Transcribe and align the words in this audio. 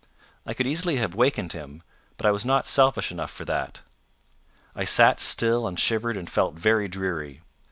I 0.47 0.55
could 0.55 0.65
easily 0.65 0.95
have 0.95 1.13
waked 1.13 1.51
him, 1.51 1.83
but 2.17 2.25
I 2.25 2.31
was 2.31 2.43
not 2.43 2.65
selfish 2.65 3.11
enough 3.11 3.29
for 3.29 3.45
that: 3.45 3.83
I 4.75 4.83
sat 4.83 5.19
still 5.19 5.67
and 5.67 5.79
shivered 5.79 6.17
and 6.17 6.27
felt 6.27 6.55
very 6.55 6.87
dreary. 6.87 7.41